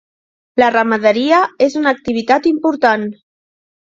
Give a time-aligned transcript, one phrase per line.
[0.61, 3.05] La ramaderia és una activitat important.